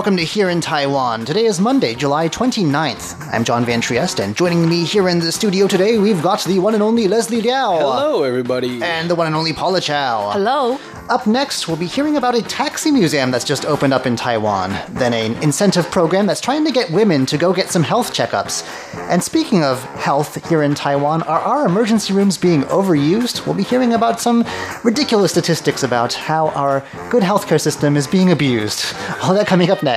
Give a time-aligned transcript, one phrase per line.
[0.00, 1.26] Welcome to Here in Taiwan.
[1.26, 3.22] Today is Monday, July 29th.
[3.34, 6.58] I'm John Van Trieste, and joining me here in the studio today, we've got the
[6.58, 7.76] one and only Leslie Liao.
[7.76, 8.82] Hello, everybody.
[8.82, 10.30] And the one and only Paula Chow.
[10.30, 10.80] Hello.
[11.10, 14.70] Up next, we'll be hearing about a taxi museum that's just opened up in Taiwan,
[14.90, 18.64] then an incentive program that's trying to get women to go get some health checkups.
[19.10, 23.44] And speaking of health here in Taiwan, are our emergency rooms being overused?
[23.44, 24.46] We'll be hearing about some
[24.84, 28.94] ridiculous statistics about how our good healthcare system is being abused.
[29.22, 29.89] All that coming up next.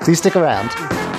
[0.00, 1.15] Please stick around.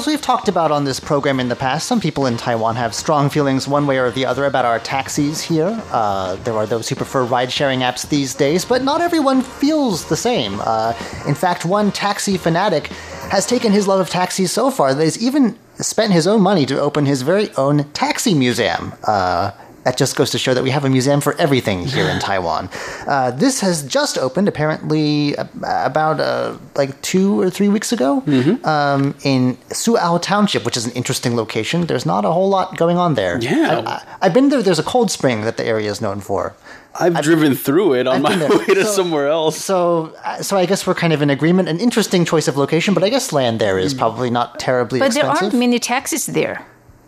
[0.00, 2.94] As we've talked about on this program in the past, some people in Taiwan have
[2.94, 5.78] strong feelings one way or the other about our taxis here.
[5.90, 10.08] Uh, there are those who prefer ride sharing apps these days, but not everyone feels
[10.08, 10.58] the same.
[10.60, 10.94] Uh,
[11.26, 12.86] in fact, one taxi fanatic
[13.28, 16.64] has taken his love of taxis so far that he's even spent his own money
[16.64, 18.94] to open his very own taxi museum.
[19.06, 19.50] Uh,
[19.84, 22.68] that just goes to show that we have a museum for everything here in Taiwan.
[23.06, 28.22] Uh, this has just opened, apparently, uh, about uh, like two or three weeks ago
[28.64, 31.86] um, in Suao Township, which is an interesting location.
[31.86, 33.38] There's not a whole lot going on there.
[33.40, 33.82] Yeah.
[33.86, 34.62] I, I, I've been there.
[34.62, 36.54] There's a cold spring that the area is known for.
[36.98, 39.56] I've, driven through it on I've my way to So- somewhere else.
[39.56, 41.68] So, uh, so I guess we're kind of in agreement.
[41.68, 45.14] An interesting choice of location, but I guess land there is probably not terribly But
[45.14, 46.66] there aren't many taxis there.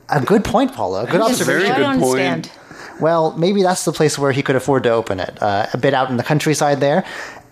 [0.09, 1.07] a good point, Paula.
[1.07, 1.47] Good observation.
[1.47, 2.21] very I good don't point.
[2.21, 2.51] understand.
[3.03, 5.43] Well, maybe that's the place where he could afford to open it.
[5.43, 7.05] Uh, a bit out in the countryside there.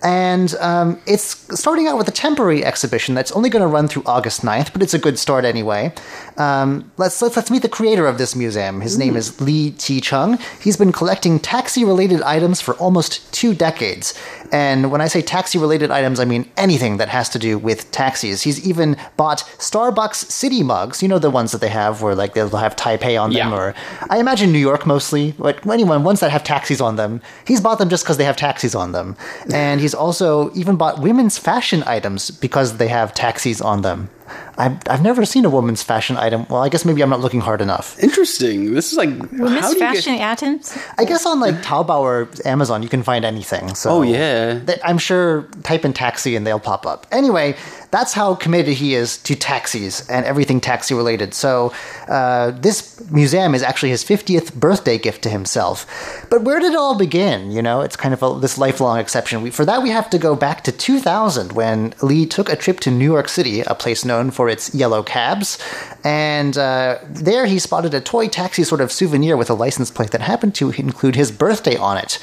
[0.03, 1.25] And um, it's
[1.59, 4.83] starting out with a temporary exhibition that's only going to run through August 9th, but
[4.83, 5.93] it's a good start anyway.
[6.39, 8.81] Um, let's, let's, let's meet the creator of this museum.
[8.81, 10.39] His name is Li Chi Chung.
[10.61, 14.15] He's been collecting taxi related items for almost two decades.
[14.53, 17.91] And when I say taxi related items, I mean anything that has to do with
[17.93, 18.43] taxis.
[18.43, 21.03] He's even bought Starbucks city mugs.
[21.03, 23.55] You know the ones that they have where like they'll have Taipei on them Yeah.
[23.57, 23.75] or
[24.09, 27.21] I imagine New York mostly, but anyone ones that have taxis on them.
[27.47, 29.17] He's bought them just because they have taxis on them,
[29.53, 34.11] and he's also even bought women's fashion items because they have taxis on them.
[34.59, 36.47] I've, I've never seen a woman's fashion item.
[36.49, 37.99] Well, I guess maybe I'm not looking hard enough.
[38.03, 38.75] Interesting.
[38.75, 40.31] This is like how Women's do you fashion get?
[40.33, 40.77] items?
[40.99, 43.75] I guess on like Taobao or Amazon, you can find anything.
[43.75, 44.59] So Oh yeah.
[44.61, 47.07] Th- I'm sure type in taxi and they'll pop up.
[47.11, 47.57] Anyway,
[47.91, 51.33] that's how committed he is to taxis and everything taxi related.
[51.33, 51.73] So
[52.09, 55.87] uh, this museum is actually his 50th birthday gift to himself.
[56.31, 57.51] But where did it all begin?
[57.51, 59.41] You know, it's kind of a, this lifelong exception.
[59.43, 62.81] We, for that, we have to go back to 2000 when Lee took a trip
[62.81, 65.59] to New York City, a place known for its yellow cabs.
[66.05, 70.11] And uh, there he spotted a toy taxi sort of souvenir with a license plate
[70.11, 72.19] that happened to include his birthday on it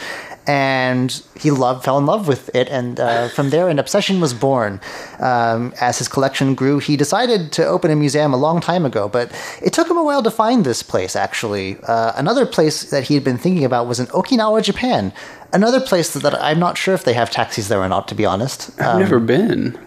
[0.47, 4.33] and he loved, fell in love with it, and uh, from there an obsession was
[4.33, 4.79] born.
[5.19, 9.09] Um, as his collection grew, he decided to open a museum a long time ago,
[9.09, 9.29] but
[9.61, 11.17] it took him a while to find this place.
[11.17, 15.11] Actually, uh, another place that he had been thinking about was in Okinawa, Japan.
[15.51, 18.15] Another place that, that I'm not sure if they have taxis there or not, to
[18.15, 18.71] be honest.
[18.79, 19.77] I've never been.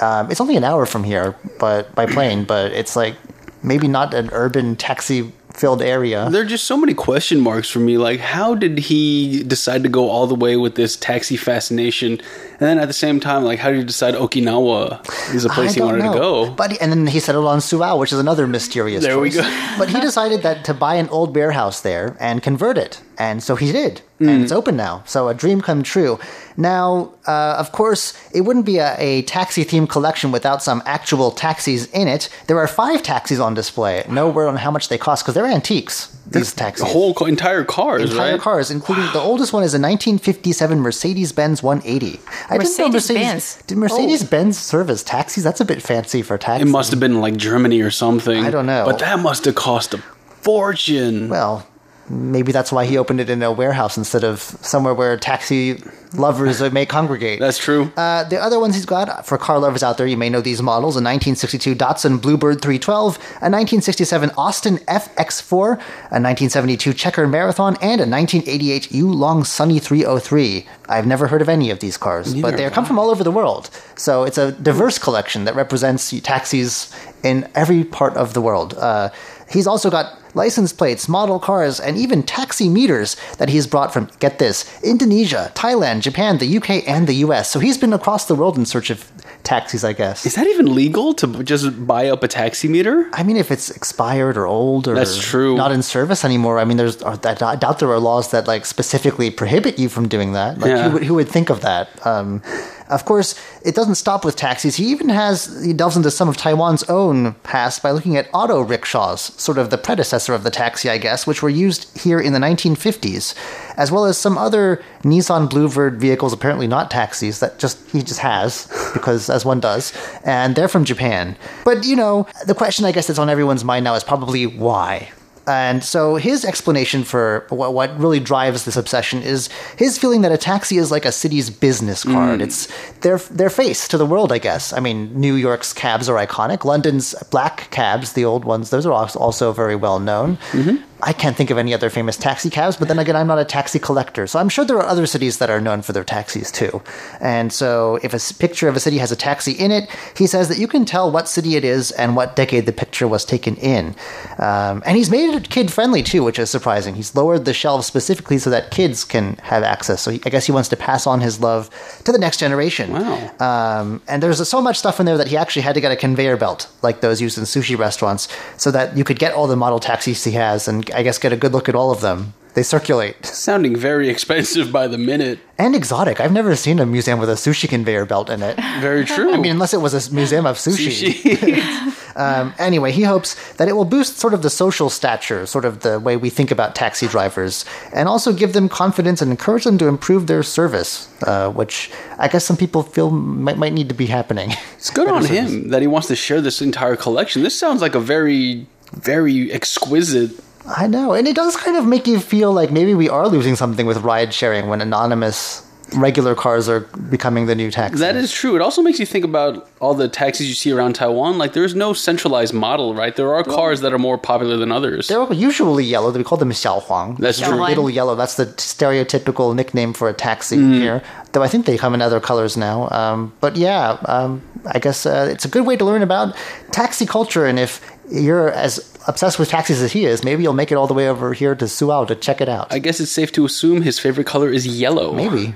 [0.00, 3.16] Um, it's only an hour from here, but by plane, but it's like
[3.62, 6.28] maybe not an urban taxi filled area.
[6.30, 7.98] There are just so many question marks for me.
[7.98, 12.20] Like, how did he decide to go all the way with this taxi fascination?
[12.60, 15.72] And then at the same time, like, how did you decide Okinawa is a place
[15.72, 16.12] he wanted know.
[16.12, 16.50] to go?
[16.50, 19.02] But and then he settled on Suao, which is another mysterious.
[19.02, 19.42] There we go.
[19.78, 23.56] but he decided that to buy an old warehouse there and convert it, and so
[23.56, 24.28] he did, Hmm.
[24.28, 25.02] and it's open now.
[25.06, 26.18] So a dream come true.
[26.58, 31.30] Now, uh, of course, it wouldn't be a, a taxi themed collection without some actual
[31.30, 32.28] taxis in it.
[32.46, 34.04] There are five taxis on display.
[34.10, 36.14] No word on how much they cost because they're antiques.
[36.30, 36.86] These taxis.
[36.86, 38.40] The whole entire cars, Entire right?
[38.40, 42.20] cars, including the oldest one is a 1957 Mercedes-Benz 180.
[42.48, 43.62] I didn't know Mercedes-Benz.
[43.66, 45.42] Did Mercedes-Benz serve as taxis?
[45.42, 46.68] That's a bit fancy for taxis.
[46.68, 48.44] It must have been like Germany or something.
[48.44, 48.84] I don't know.
[48.84, 51.28] But that must have cost a fortune.
[51.28, 51.66] Well,
[52.10, 55.80] maybe that's why he opened it in a warehouse instead of somewhere where taxi
[56.14, 57.38] lovers may congregate.
[57.38, 57.92] That's true.
[57.96, 60.60] Uh, the other ones he's got for car lovers out there, you may know these
[60.60, 68.00] models: a 1962 Datsun Bluebird 312, a 1967 Austin FX4, a 1972 Checker Marathon, and
[68.00, 70.66] a 1988 Yulon Sunny 303.
[70.88, 73.30] I've never heard of any of these cars, but they come from all over the
[73.30, 73.70] world.
[73.94, 76.92] So it's a diverse collection that represents taxis
[77.22, 78.74] in every part of the world.
[78.74, 79.10] Uh,
[79.50, 84.08] he's also got license plates, model cars, and even taxi meters that he's brought from,
[84.20, 87.50] get this, Indonesia, Thailand, Japan, the UK, and the US.
[87.50, 89.10] So he's been across the world in search of
[89.42, 90.24] taxis, I guess.
[90.26, 93.08] Is that even legal to just buy up a taxi meter?
[93.12, 95.56] I mean, if it's expired or old or That's true.
[95.56, 97.16] not in service anymore, I mean, there's I
[97.56, 100.58] doubt there are laws that like specifically prohibit you from doing that.
[100.58, 100.84] Like, Yeah.
[100.88, 101.88] who, would, who would think of that?
[102.06, 102.42] Um,
[102.90, 104.76] of course, it doesn't stop with taxis.
[104.76, 108.60] He even has he delves into some of Taiwan's own past by looking at auto
[108.60, 112.32] rickshaws, sort of the predecessor of the taxi, I guess, which were used here in
[112.32, 113.34] the 1950s,
[113.76, 118.20] as well as some other Nissan Bluebird vehicles, apparently not taxis, that just he just
[118.20, 119.92] has because as one does,
[120.24, 121.36] and they're from Japan.
[121.64, 125.10] But you know, the question I guess that's on everyone's mind now is probably why.
[125.46, 130.32] And so his explanation for what, what really drives this obsession is his feeling that
[130.32, 132.40] a taxi is like a city's business card.
[132.40, 132.44] Mm.
[132.44, 132.68] It's
[133.00, 134.72] their their face to the world, I guess.
[134.72, 136.64] I mean, New York's cabs are iconic.
[136.64, 140.36] London's black cabs, the old ones, those are also very well known.
[140.52, 140.84] Mm-hmm.
[141.02, 143.44] I can't think of any other famous taxi cabs, but then again, I'm not a
[143.44, 144.26] taxi collector.
[144.26, 146.82] So I'm sure there are other cities that are known for their taxis too.
[147.20, 150.48] And so if a picture of a city has a taxi in it, he says
[150.48, 153.56] that you can tell what city it is and what decade the picture was taken
[153.56, 153.94] in.
[154.38, 156.94] Um, and he's made it kid friendly too, which is surprising.
[156.94, 160.02] He's lowered the shelves specifically so that kids can have access.
[160.02, 161.70] So he, I guess he wants to pass on his love
[162.04, 162.92] to the next generation.
[162.92, 163.30] Wow.
[163.40, 165.96] Um, and there's so much stuff in there that he actually had to get a
[165.96, 169.56] conveyor belt, like those used in sushi restaurants, so that you could get all the
[169.56, 172.34] model taxis he has and I guess get a good look at all of them.
[172.54, 173.24] They circulate.
[173.26, 175.38] Sounding very expensive by the minute.
[175.58, 176.20] And exotic.
[176.20, 178.56] I've never seen a museum with a sushi conveyor belt in it.
[178.80, 179.32] Very true.
[179.32, 181.12] I mean, unless it was a museum of sushi.
[181.12, 181.96] Sushi.
[182.16, 185.80] Um, anyway, he hopes that it will boost sort of the social stature, sort of
[185.80, 187.64] the way we think about taxi drivers,
[187.94, 192.28] and also give them confidence and encourage them to improve their service, uh, which I
[192.28, 194.52] guess some people feel might, might need to be happening.
[194.76, 197.42] It's good on him that he wants to share this entire collection.
[197.42, 200.32] This sounds like a very, very exquisite.
[200.66, 203.56] I know, and it does kind of make you feel like maybe we are losing
[203.56, 205.66] something with ride sharing when anonymous
[205.96, 206.80] regular cars are
[207.10, 207.98] becoming the new taxi.
[207.98, 208.54] That is true.
[208.54, 211.36] It also makes you think about all the taxis you see around Taiwan.
[211.36, 213.16] Like, there's no centralized model, right?
[213.16, 215.08] There are cars that are more popular than others.
[215.08, 216.12] They're usually yellow.
[216.12, 217.18] We call them xiaohuang.
[217.18, 217.60] That's They're true.
[217.60, 218.14] Little yellow.
[218.14, 220.74] That's the stereotypical nickname for a taxi Mm.
[220.74, 221.02] here.
[221.32, 222.88] Though I think they come in other colors now.
[222.90, 226.36] Um, but yeah, um, I guess uh, it's a good way to learn about
[226.70, 227.46] taxi culture.
[227.46, 227.80] And if
[228.10, 231.08] you're as obsessed with taxis as he is, maybe you'll make it all the way
[231.08, 232.72] over here to Suao to check it out.
[232.72, 235.12] I guess it's safe to assume his favorite color is yellow.
[235.12, 235.54] maybe.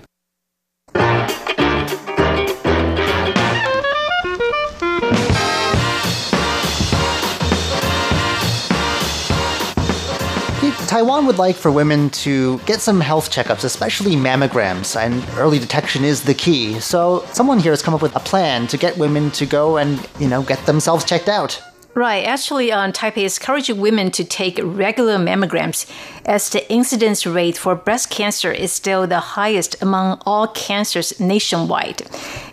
[10.86, 16.04] Taiwan would like for women to get some health checkups, especially mammograms, and early detection
[16.04, 16.78] is the key.
[16.78, 19.98] So, someone here has come up with a plan to get women to go and,
[20.20, 21.60] you know, get themselves checked out.
[21.94, 22.24] Right.
[22.26, 25.88] Actually, um, Taipei is encouraging women to take regular mammograms
[26.24, 32.02] as the incidence rate for breast cancer is still the highest among all cancers nationwide.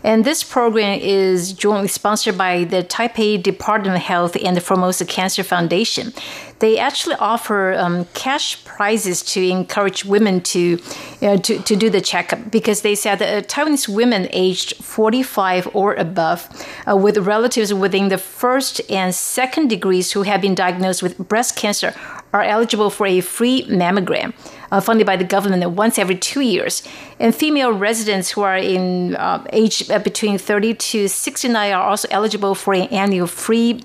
[0.04, 5.06] And this program is jointly sponsored by the Taipei Department of Health and the Formosa
[5.06, 6.14] Cancer Foundation.
[6.62, 10.80] They actually offer um, cash prizes to encourage women to,
[11.20, 15.70] know, to, to do the checkup because they said that uh, Taiwanese women aged 45
[15.74, 16.48] or above
[16.88, 21.56] uh, with relatives within the first and second degrees who have been diagnosed with breast
[21.56, 21.96] cancer
[22.32, 24.32] are eligible for a free mammogram.
[24.72, 26.82] Uh, funded by the government once every two years.
[27.20, 32.08] And female residents who are in uh, age uh, between 30 to 69 are also
[32.10, 33.84] eligible for an annual free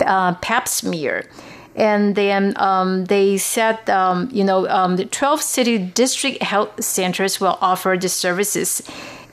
[0.00, 1.24] uh, pap smear.
[1.80, 7.40] And then um, they said, um, you know, um, the 12 city district health centers
[7.40, 8.82] will offer the services.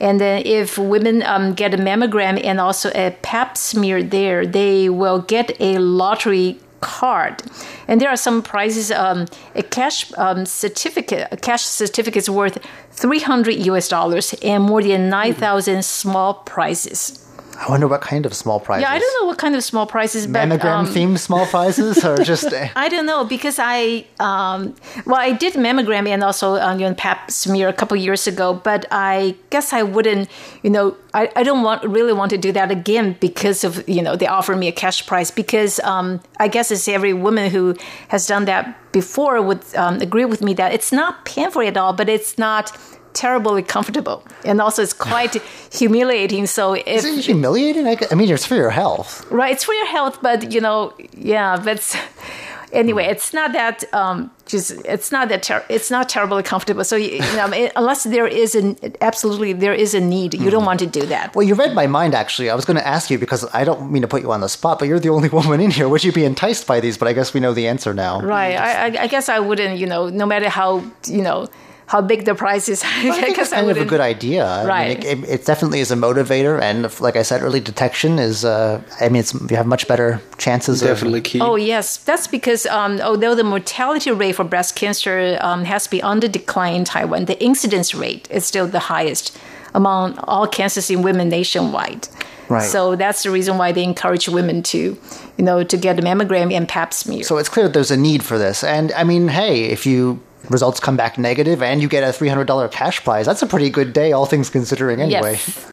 [0.00, 4.88] And then if women um, get a mammogram and also a pap smear there, they
[4.88, 7.42] will get a lottery card.
[7.86, 8.90] And there are some prizes.
[8.90, 14.82] Um, a cash um, certificate, a cash certificate is worth 300 US dollars and more
[14.82, 17.27] than 9,000 small prizes.
[17.60, 18.82] I wonder what kind of small prizes.
[18.82, 22.16] Yeah, I don't know what kind of small prizes, Mammogram um, themed small prizes or
[22.24, 22.52] just.
[22.52, 26.88] uh, I don't know because I, um, well, I did mammogram and also um, you
[26.88, 30.28] know, pap smear a couple years ago, but I guess I wouldn't,
[30.62, 34.02] you know, I, I don't want really want to do that again because of you
[34.02, 37.74] know they offer me a cash prize because um, I guess it's every woman who
[38.08, 41.92] has done that before would um, agree with me that it's not painful at all,
[41.92, 42.76] but it's not
[43.14, 45.34] terribly comfortable, and also it's quite
[45.72, 46.46] humiliating.
[46.46, 47.86] So if Is it humiliating?
[47.86, 49.26] I, mean, it's for your health.
[49.30, 51.96] right, it's for your health, but you know, yeah, but it's-
[52.72, 56.84] anyway, it's not that um, just it's not that ter- it's not terribly comfortable.
[56.84, 60.50] So you, you know, it- unless there is an absolutely there is a need, you
[60.50, 61.34] don't want to do that.
[61.34, 62.50] Well, you read my mind, actually.
[62.50, 64.48] I was going to ask you because I don't mean to put you on the
[64.48, 65.88] spot, but you're the only woman in here.
[65.88, 66.98] Would you be enticed by these?
[66.98, 68.20] But I guess we know the answer now.
[68.20, 68.54] Right.
[68.54, 71.48] I, I guess I wouldn't, you know, no matter how, you know,
[71.88, 74.44] how big the price is, I think guess it's kind of a good idea.
[74.46, 75.04] I mean, Right.
[75.04, 78.44] it, it, it definitely is a motivator, and if- like I said, early detection is.
[78.44, 80.80] Uh, I mean, it's you have much better chances.
[80.80, 81.40] Definitely Of, key.
[81.40, 86.02] Oh yes, that's because um, although the mortality rate for breast cancer um, has been
[86.02, 89.36] on the decline in Taiwan, the incidence rate is still the highest
[89.74, 92.08] among all cancers in women nationwide.
[92.48, 92.62] Right.
[92.62, 94.96] So that's the reason why they encourage women to,
[95.36, 97.22] you know, to get a mammogram and Pap smear.
[97.22, 100.20] so it's clear that there's a need for this, and I mean, hey, if you
[100.48, 103.46] results come back negative and you get a three hundred dollar cash prize, that's a
[103.46, 105.00] pretty good day, all things considering.
[105.00, 105.32] Anyway.
[105.32, 105.72] Yes.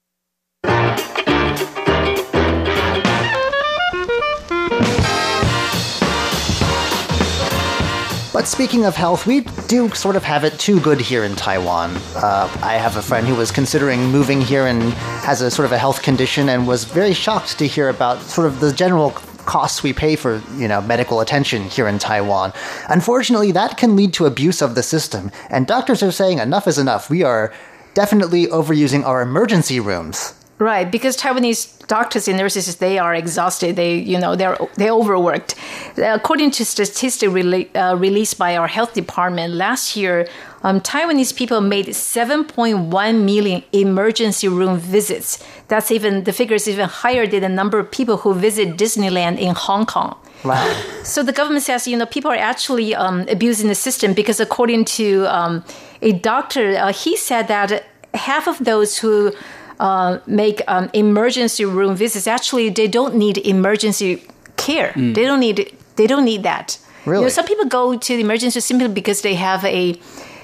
[8.36, 11.96] But speaking of health, we do sort of have it too good here in Taiwan.
[12.16, 14.84] Uh, I have a friend who was considering moving here and
[15.24, 18.46] has a sort of a health condition and was very shocked to hear about sort
[18.46, 19.12] of the general
[19.46, 22.54] costs we pay for, you know, medical attention here in Taiwan.
[22.90, 26.78] Unfortunately, that can lead to abuse of the system, and doctors are saying enough is
[26.78, 27.10] enough.
[27.10, 27.54] We are
[27.94, 30.34] definitely overusing our emergency rooms.
[30.58, 33.76] Right, because Taiwanese doctors and nurses they are exhausted.
[33.76, 35.54] They you know they're they overworked.
[35.98, 40.30] According to statistics rele- uh, released by our health department last year,
[40.64, 45.44] um, Taiwanese people made 7.1 million emergency room visits.
[45.68, 49.38] That's even the figure is even higher than the number of people who visit Disneyland
[49.38, 50.16] in Hong Kong.
[50.46, 50.84] Wow.
[51.04, 54.86] So the government says, you know, people are actually um, abusing the system because according
[54.86, 55.64] to um,
[56.02, 57.84] a doctor, uh, he said that
[58.14, 59.34] half of those who
[59.80, 64.22] uh, make um, emergency room visits actually they don't need emergency
[64.58, 64.94] care.
[64.96, 66.78] They don't need they don't need that.
[67.06, 67.30] You know, Really?
[67.30, 70.00] some people go to the emergency simply because they have a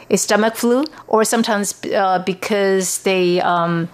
[0.09, 3.41] a stomach flu, or sometimes uh, because they.
[3.41, 3.89] Um,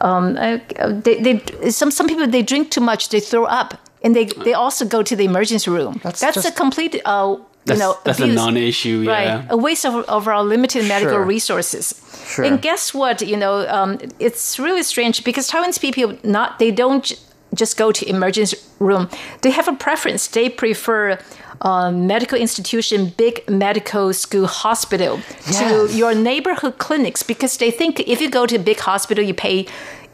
[0.00, 0.58] um, uh,
[1.04, 4.52] they, they some some people they drink too much, they throw up, and they they
[4.52, 6.00] also go to the emergency room.
[6.02, 9.04] That's That's, a complete, uh, That's, you know, that's a non-issue.
[9.08, 11.24] Right, a waste of, of our limited medical Sure.
[11.24, 11.84] resources.
[12.32, 12.44] Sure.
[12.44, 13.20] And guess what?
[13.22, 17.16] You know, um, it's really strange because Taiwanese people not they don't j-
[17.54, 19.08] just go to emergency room.
[19.42, 20.26] They have a preference.
[20.28, 21.18] They prefer.
[21.62, 25.14] Uh, medical institution, big medical school hospital
[25.46, 25.58] Yes.
[25.58, 29.32] to your neighborhood clinics because they think if you go to a big hospital, you
[29.32, 29.64] pay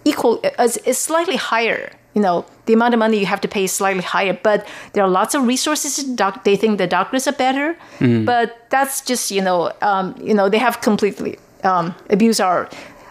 [0.05, 1.91] equal, uh, is slightly higher.
[2.15, 5.03] You know, the amount of money you have to pay is slightly higher, but there
[5.03, 6.05] are lots of resources.
[6.05, 7.77] Doc, they think the doctors are better,
[8.25, 12.69] but that's just you know, um, you know, they have completely um, abused our,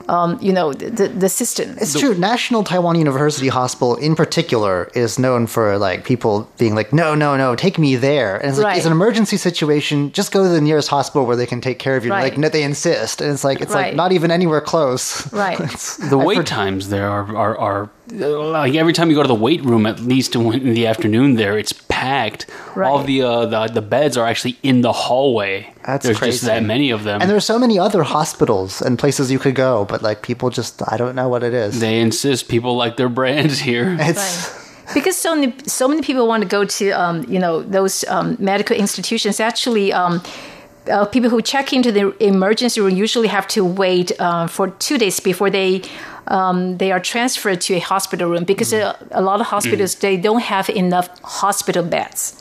[0.10, 1.76] um, you know, the, the, the system.
[1.80, 2.16] It's true.
[2.16, 7.38] National Taiwan University Hospital, in particular, is known for like people being like, "No, no,
[7.38, 8.78] no, take me there." And it's like, Right.
[8.78, 10.12] it's an emergency situation.
[10.12, 12.12] Just go to the nearest hospital where they can take care of you.
[12.12, 12.24] Right.
[12.24, 15.32] Like, no, they insist, and it's like it's like not even anywhere close.
[15.34, 15.60] Right.
[15.72, 19.22] It's- The I've wait heard- times there are, are, are like every time you go
[19.22, 22.46] to the weight room, at least in in the afternoon, there it's packed.
[22.76, 23.06] All Right.
[23.06, 25.56] the, uh, the the beds are actually in the hallway.
[25.86, 26.32] That's There's crazy.
[26.32, 27.22] just that many of them.
[27.22, 30.82] And there's so many other hospitals and places you could go, but like people just,
[30.94, 31.80] I don't know what it is.
[31.80, 33.88] they insist people like their brands here.
[34.10, 34.94] it's Right.
[34.94, 38.36] Because so many, so many people want to go to, um, you know, those um,
[38.40, 39.40] medical institutions.
[39.40, 40.22] Actually, um,
[40.92, 44.98] uh, people who check into the emergency room usually have to wait uh, for two
[44.98, 45.82] days before they
[46.28, 50.18] um, they are transferred to a hospital room because uh, a lot of hospitals they
[50.18, 52.38] don't have enough hospital beds.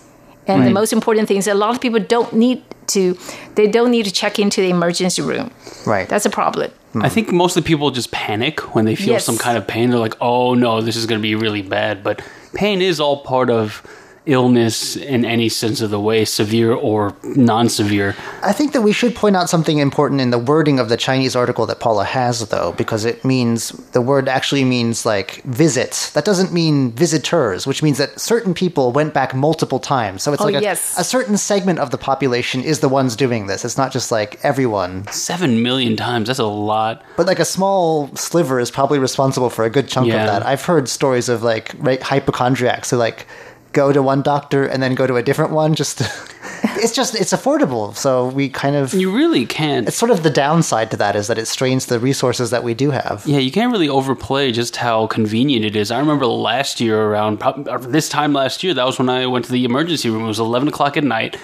[0.46, 3.16] And the most important thing is a lot of people don't need to
[3.54, 5.50] they don't need to check into the emergency room.
[5.86, 6.08] right.
[6.08, 6.70] That's a problem.
[7.00, 9.24] I think most of the people just panic when they feel Yes.
[9.24, 9.90] some kind of pain.
[9.90, 12.20] They're like, "Oh no, this is going to be really bad." But
[12.52, 13.82] pain is all part of
[14.26, 18.14] illness in any sense of the way, severe or non-severe.
[18.42, 21.34] I think that we should point out something important in the wording of the Chinese
[21.34, 26.10] article that Paula has, though, because it means the word actually means like visits.
[26.12, 30.22] That doesn't mean visitors, which means that certain people went back multiple times.
[30.22, 30.98] So it's Oh, like a, yes.
[30.98, 33.64] a certain segment of the population is the ones doing this.
[33.64, 36.26] It's not just like everyone, Seven million times.
[36.28, 37.02] That's a lot.
[37.16, 40.20] but like a small sliver is probably responsible for a good chunk Yeah.
[40.22, 40.46] of that.
[40.46, 43.26] I've heard stories of like right, hypochondriacs who like
[43.72, 45.74] go to one doctor and then go to a different one.
[45.74, 46.00] Just
[46.82, 49.86] it's just it's affordable, so we kind of You really can't.
[49.88, 52.74] it's sort of the downside to that is that it strains the resources that we
[52.74, 53.22] do have.
[53.26, 55.90] Yeah, you can't really overplay just how convenient it is.
[55.90, 59.44] I remember last year, around prob- this time last year, that was when I went
[59.46, 60.24] to the emergency room.
[60.24, 61.36] It was 11 o'clock at night.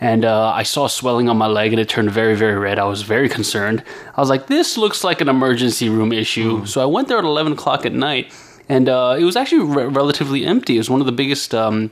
[0.00, 2.78] and uh, I saw swelling on my leg and it turned very, very red.
[2.78, 3.82] I was very concerned.
[4.16, 6.64] I was like, this looks like an emergency room issue.
[6.66, 8.32] So I went there at 11 o'clock at night,
[8.68, 10.76] and uh, it was actually re- relatively empty.
[10.76, 11.90] It was one of the biggest um,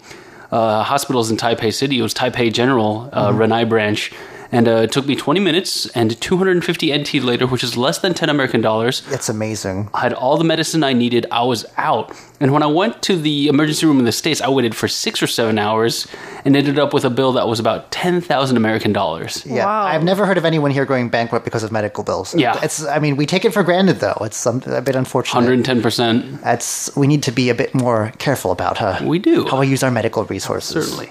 [0.50, 1.98] uh, hospitals in Taipei City.
[1.98, 4.12] It was Taipei General uh, Renai branch.
[4.52, 8.14] And uh, it took me 20 minutes and 250 NT later, which is less than
[8.14, 9.02] 10 American dollars.
[9.10, 9.90] It's amazing.
[9.92, 11.26] I had all the medicine I needed.
[11.30, 12.12] I was out.
[12.38, 15.22] And when I went to the emergency room in the States, I waited for six
[15.22, 16.06] or seven hours
[16.44, 19.44] and ended up with a bill that was about 10,000 American dollars.
[19.46, 19.84] Yeah, Wow.
[19.86, 22.34] I've never heard of anyone here going bankrupt because of medical bills.
[22.34, 22.58] Yeah.
[22.62, 22.84] it's.
[22.84, 24.18] I mean, we take it for granted though.
[24.20, 25.42] It's some, a bit unfortunate.
[25.64, 26.42] 110%.
[26.42, 29.00] That's we need to be a bit more careful about huh?
[29.04, 29.46] We do.
[29.48, 30.86] how we use our medical resources.
[30.86, 31.10] Certainly.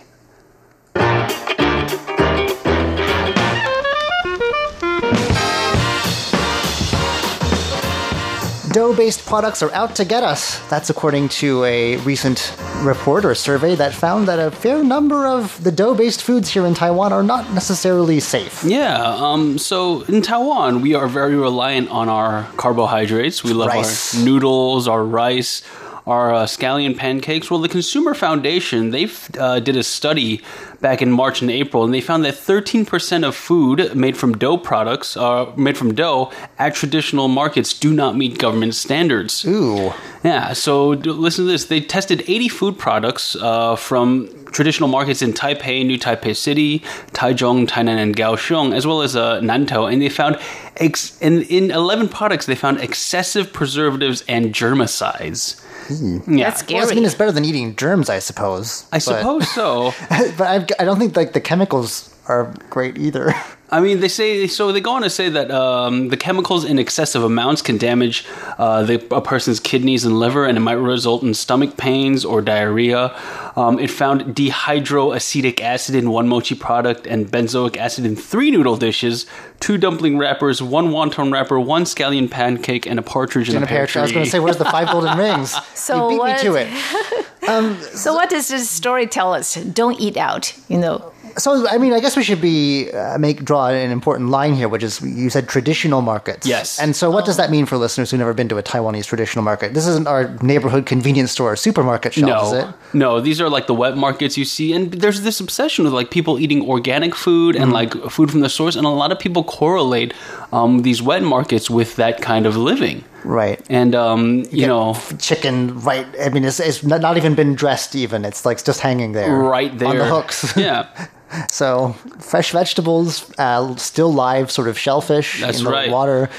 [8.75, 10.59] Dough-based products are out to get us.
[10.67, 15.63] That's according to a recent report or survey that found that a fair number of
[15.63, 18.65] the dough-based foods here in Taiwan are not necessarily safe.
[18.65, 23.45] Yeah, um, so in Taiwan, we are very reliant on our carbohydrates.
[23.45, 24.13] We love Rice.
[24.13, 25.61] our noodles, our rice,
[26.05, 27.49] our uh, scallion pancakes.
[27.49, 29.09] Well, the Consumer Foundation, they
[29.39, 30.41] uh, did a study
[30.79, 34.57] back in March and April, and they found that 13% of food made from dough
[34.57, 39.43] products, uh, made from dough, at traditional markets do not meet government standards.
[39.45, 39.93] Ooh,
[40.23, 41.65] Yeah, so d- listen to this.
[41.65, 46.79] They tested 80 food products uh, from traditional markets in Taipei, New Taipei City,
[47.13, 50.37] Taichung, Tainan, and Kaohsiung, as well as uh, Nantou, and they found
[50.77, 55.61] ex- in, in 11 products they found excessive preservatives and germicides.
[55.87, 56.37] Hmm.
[56.37, 58.85] Yeah, That's well, I mean, it's better than eating germs, I suppose.
[58.91, 59.93] I but- suppose so.
[60.09, 63.33] but I've, I don't think like the chemicals are great either.
[63.71, 64.71] I mean, they say so.
[64.71, 68.23] They go on to say that um, the chemicals in excessive amounts can damage
[68.59, 72.41] uh, the, a person's kidneys and liver, and it might result in stomach pains or
[72.43, 73.17] diarrhea.
[73.55, 78.77] Um, it found dehydroacetic acid in one mochi product and benzoic acid in three noodle
[78.77, 79.25] dishes,
[79.59, 83.65] two dumpling wrappers, one wonton wrapper, one scallion pancake, and a partridge in, In a
[83.65, 83.91] a pear pear tree.
[83.93, 83.99] tree.
[84.01, 85.55] I was going to say, where's the five golden rings?
[85.73, 87.25] So you beat what- me to it.
[87.45, 89.53] So what does this story tell us?
[89.53, 91.11] Don't eat out, you know.
[91.37, 94.69] So, I mean, I guess we should be uh, make draw an important line here,
[94.69, 96.47] which is you said traditional markets.
[96.47, 96.79] Yes.
[96.79, 99.43] And so, what does that mean for listeners who've never been to a Taiwanese traditional
[99.43, 99.73] market?
[99.73, 102.75] This isn't our neighborhood convenience store or supermarket shelf, is No, it?
[102.93, 106.09] no, these are like the wet markets you see, and there's this obsession with like
[106.09, 109.43] people eating organic food and like food from the source, and a lot of people
[109.43, 110.13] correlate
[110.53, 113.03] um, these wet markets with that kind of living.
[113.25, 113.59] Right.
[113.69, 116.05] And um, you Get know, chicken, right?
[116.21, 117.95] I mean, it's, it's not, even been dressed.
[117.95, 120.55] Even it's like just hanging there, right there on the hooks.
[120.57, 121.07] yeah,
[121.49, 125.89] so fresh vegetables, uh, still live, sort of shellfish That's in the right.
[125.89, 126.29] water.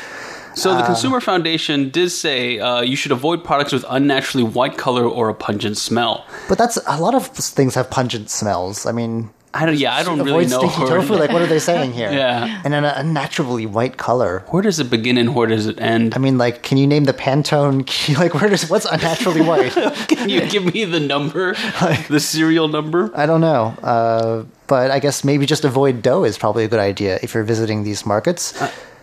[0.54, 0.78] So Uh.
[0.78, 5.28] the Consumer Foundation did say uh, you should avoid products with unnaturally white color or
[5.28, 6.24] a pungent smell.
[6.48, 8.86] But that's a lot of things have pungent smells.
[8.86, 9.76] I mean, I don't.
[9.78, 10.60] Yeah, I don't really know.
[10.60, 11.14] where- tofu.
[11.14, 12.10] Like, what are they saying here?
[12.12, 12.60] Yeah.
[12.64, 14.44] And an unnaturally white color.
[14.48, 16.14] Where does it begin and where does it end?
[16.14, 17.86] I mean, like, can you name the Pantone?
[17.92, 19.72] key- Like, where does what's unnaturally white?
[20.08, 21.54] Can you give me the number,
[22.08, 23.10] the serial number?
[23.14, 23.74] I don't know.
[23.82, 27.44] Uh, but I guess maybe just avoid dough is probably a good idea if you're
[27.44, 28.52] visiting these markets.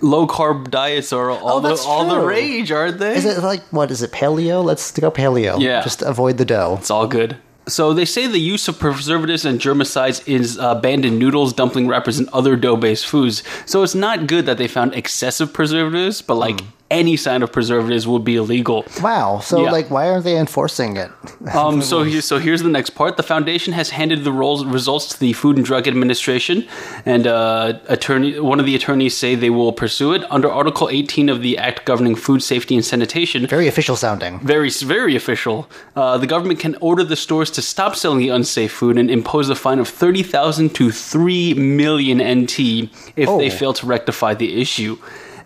[0.02, 3.16] Low carb diets are all Oh, that's all the rage, aren't they?
[3.16, 4.12] Is it like what is it?
[4.12, 4.62] Paleo?
[4.64, 5.60] Let's go paleo.
[5.62, 5.82] Yeah.
[5.82, 6.76] Just avoid the dough.
[6.80, 7.38] It's all good.
[7.66, 11.88] So they say the use of preservatives and germicides is uh, banned in noodles, dumpling
[11.88, 13.42] wrappers, and other dough-based foods.
[13.66, 16.68] So it's not good that they found excessive preservatives, but like Hmm.
[17.02, 18.80] Any sign of preservatives would be illegal.
[19.02, 19.40] Wow.
[19.50, 19.72] So Yeah.
[19.78, 21.10] like, why aren't they enforcing it?
[21.54, 23.12] Um, so here, so here's the next part.
[23.18, 26.58] The foundation has handed the roles, results to the Food and Drug Administration,
[27.06, 31.28] and uh, attorney, one of the attorneys say they will pursue it under Article 18
[31.34, 33.46] of the Act governing food safety and sanitation.
[33.48, 34.40] Very official sounding.
[34.40, 35.58] very very official.
[35.96, 39.50] Uh, the government can order the stores to stop selling the unsafe food and impose
[39.50, 42.90] a fine of thirty thousand to three million NT
[43.24, 43.58] if they Oh.
[43.62, 44.94] fail to rectify the issue.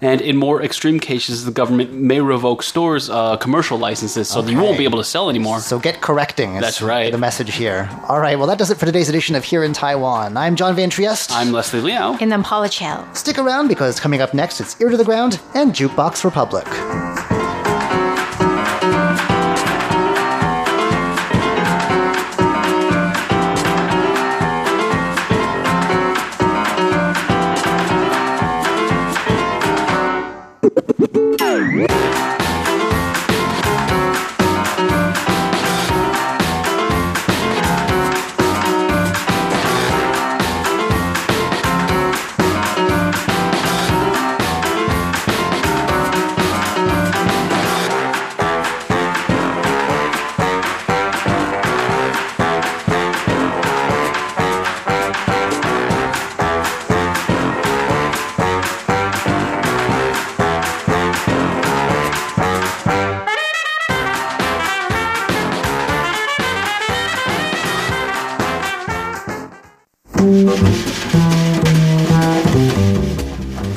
[0.02, 4.60] And in more extreme cases, the government may revoke stores' uh, commercial licenses, so you
[4.60, 5.60] won't be able to sell anymore.
[5.60, 6.56] So get correcting.
[6.56, 7.12] is That's right.
[7.12, 7.90] The message here.
[8.08, 8.38] All right.
[8.38, 10.38] Well, that does it for today's edition of Here in Taiwan.
[10.38, 11.32] I'm John Van Trieste.
[11.32, 12.18] I'm Leslie Liao.
[12.22, 13.12] And then Paula Chow.
[13.14, 16.68] Stick around because coming up next, it's Ear to the Ground and Jukebox Republic.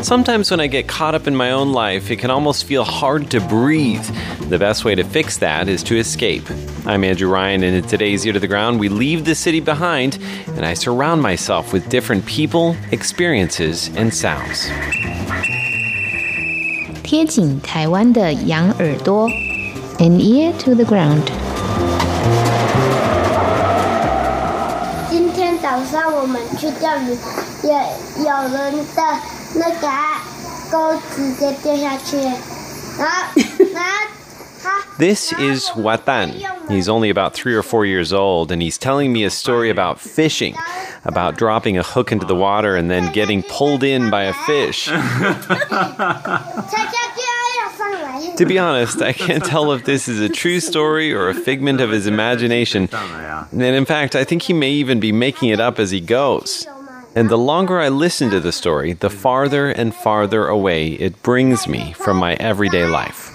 [0.10, 3.32] Sometimes when I get caught up in my own life, it can almost feel hard
[3.32, 4.06] to breathe.
[4.50, 6.44] The best way to fix that is to escape.
[6.86, 10.20] I'm Andrew Ryan, and in today's Ear to the Ground, we leave the city behind
[10.56, 14.70] and I surround myself with different people, experiences, and sounds.
[17.02, 19.28] 贴紧台湾的羊耳朵，
[20.00, 21.24] an ear to the ground。
[25.10, 27.18] 今天早上我们去钓鱼，
[27.64, 27.74] 也
[28.24, 29.20] 有人的
[29.56, 29.88] 那个
[30.72, 32.18] 钩直接掉下去，
[32.98, 33.14] 然后
[33.74, 33.90] 然后
[34.62, 34.82] 他。
[34.98, 36.42] This is Watan.
[36.70, 40.00] He's only about three or four years old, and he's telling me a story about
[40.00, 40.56] fishing,
[41.04, 44.90] about dropping a hook into the water and then getting pulled in by a fish.
[44.90, 44.98] 跳
[46.70, 47.22] 下去
[47.60, 48.36] 要上来。
[48.38, 51.80] To be honest, I can't tell if this is a true story or a figment
[51.80, 52.90] of his imagination.
[53.52, 56.66] And in fact, I think he may even be making it up as he goes.
[57.15, 61.67] And the longer I listen to the story, the farther and farther away it brings
[61.67, 63.33] me from my everyday life.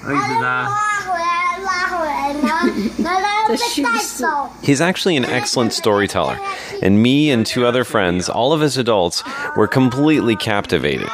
[4.64, 6.40] He's actually an excellent storyteller,
[6.82, 9.24] and me and two other friends, all of us adults,
[9.56, 11.10] were completely captivated.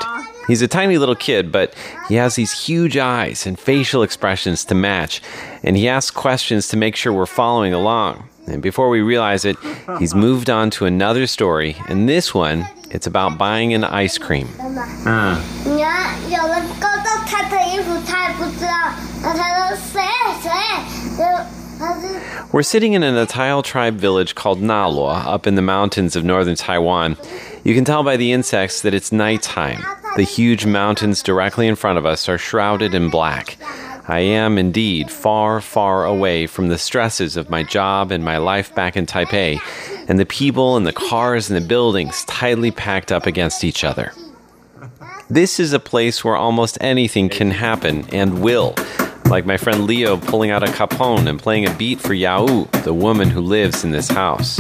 [0.48, 1.74] He's a tiny little kid, but
[2.08, 5.22] he has these huge eyes and facial expressions to match,
[5.64, 8.30] and he asks questions to make sure we're following along.
[8.48, 9.56] And before we realize it,
[10.00, 11.76] he's moved on to another story.
[11.88, 14.48] And this one, it's about buying an ice cream.
[22.52, 26.56] We're sitting in an Atayal tribe village called Nalwa up in the mountains of northern
[26.56, 27.18] Taiwan.
[27.64, 29.84] You can tell by the insects that it's nighttime.
[30.18, 33.58] The huge mountains directly in front of us are shrouded in black.
[34.12, 38.76] I am indeed far, far away from the stresses of my job and my life
[38.76, 39.58] back in Taipei,
[40.10, 44.12] and the people and the cars and the buildings tightly packed up against each other.
[45.30, 48.76] This is a place where almost anything can happen and will.
[49.28, 52.94] Like my friend Leo pulling out a cajon and playing a beat for Yao, the
[52.94, 54.60] woman who lives in this house.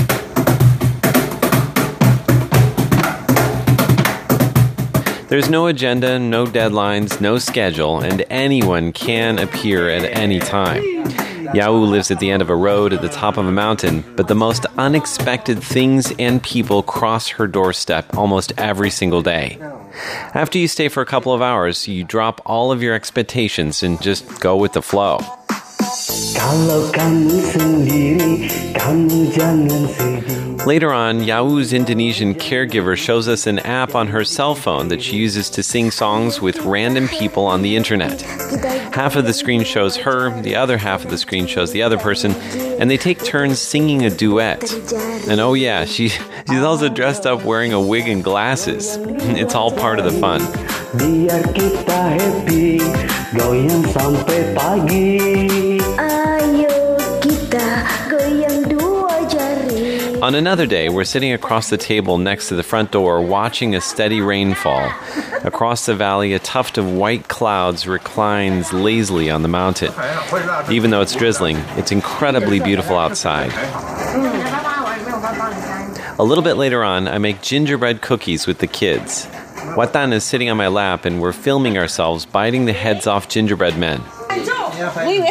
[5.32, 10.84] There's no agenda, no deadlines, no schedule, and anyone can appear at any time.
[11.54, 14.28] Yao lives at the end of a road at the top of a mountain, but
[14.28, 19.58] the most unexpected things and people cross her doorstep almost every single day.
[20.34, 24.02] After you stay for a couple of hours, you drop all of your expectations and
[24.02, 25.20] just go with the flow.
[30.65, 35.17] Later on, Yao's Indonesian caregiver shows us an app on her cell phone that she
[35.17, 38.21] uses to sing songs with random people on the internet.
[38.93, 41.97] Half of the screen shows her, the other half of the screen shows the other
[41.97, 42.32] person,
[42.80, 44.71] and they take turns singing a duet.
[45.27, 48.95] And oh yeah, she she's also dressed up wearing a wig and glasses.
[49.36, 50.39] It's all part of the fun.
[50.95, 52.80] Biar kita happy,
[53.36, 55.61] goyang sampai pagi.
[60.32, 63.82] On another day, we're sitting across the table next to the front door watching a
[63.82, 64.89] steady rainfall.
[65.44, 69.91] Across the valley, a tuft of white clouds reclines lazily on the mountain.
[70.72, 73.52] Even though it's drizzling, it's incredibly beautiful outside.
[76.17, 79.26] A little bit later on, I make gingerbread cookies with the kids.
[79.76, 83.78] Watan is sitting on my lap, and we're filming ourselves biting the heads off gingerbread
[83.78, 84.02] men.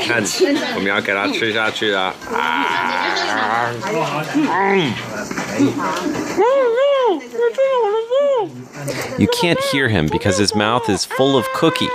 [0.05, 0.23] 看，
[0.75, 2.13] 我们要给它吃下去了。
[9.17, 11.89] You can't hear him because his mouth is full of cookie,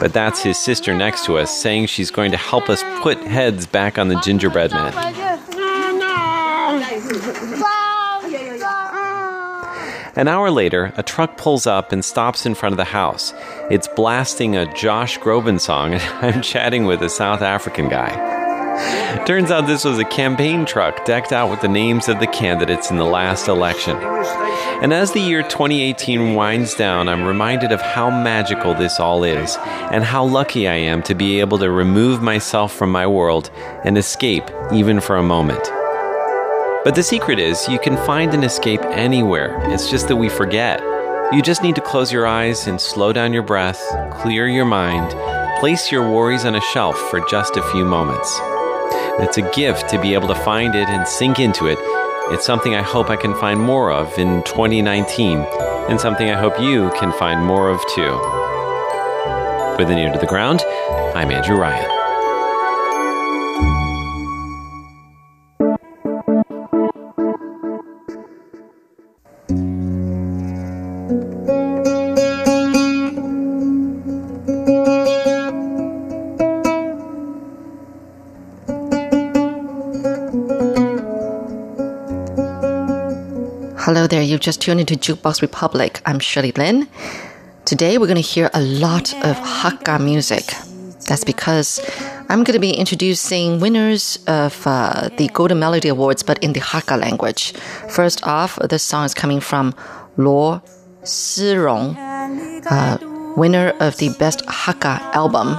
[0.00, 3.66] but that's his sister next to us saying she's going to help us put heads
[3.66, 4.92] back on the gingerbread man.
[10.17, 13.35] An hour later, a truck pulls up and stops in front of the house.
[13.69, 19.25] It's blasting a Josh Groban song, and I'm chatting with a South African guy.
[19.27, 22.89] Turns out this was a campaign truck decked out with the names of the candidates
[22.89, 23.95] in the last election.
[24.81, 29.55] And as the year 2018 winds down, I'm reminded of how magical this all is,
[29.91, 33.51] and how lucky I am to be able to remove myself from my world
[33.83, 35.71] and escape even for a moment.
[36.87, 39.59] But the secret is, you can find an escape anywhere.
[39.73, 40.79] It's just that we forget.
[41.33, 45.11] You just need to close your eyes and slow down your breath, clear your mind,
[45.59, 48.39] place your worries on a shelf for just a few moments.
[49.19, 51.77] It's a gift to be able to find it and sink into it.
[52.31, 55.39] It's something I hope I can find more of in 2019,
[55.89, 58.13] and something I hope you can find more of too.
[59.77, 60.61] With an ear to the ground,
[61.13, 61.96] I'm Andrew Ryan.
[84.47, 85.99] Just tuned into Jukebox Republic.
[86.05, 86.87] I'm Shirley Lin.
[87.65, 90.45] Today we're going to hear a lot of Hakka music.
[91.09, 91.81] That's because
[92.29, 96.61] I'm going to be introducing winners of uh, the Golden Melody Awards, but in the
[96.61, 97.51] Hakka language.
[97.89, 99.73] First off, this song is coming from
[100.17, 100.61] Luo
[101.03, 101.97] Sirong,
[102.71, 102.97] uh,
[103.35, 105.57] winner of the Best Hakka album.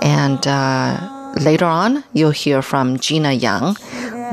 [0.00, 3.78] And uh, later on, you'll hear from Gina Yang,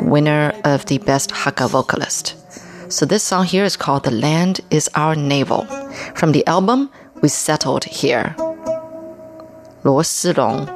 [0.01, 2.35] winner of the Best Hakka vocalist.
[2.92, 5.66] So this song here is called The Land is Our Navel.
[6.14, 6.90] From the album
[7.22, 8.34] We Settled Here.
[9.82, 10.66] 罗斯龙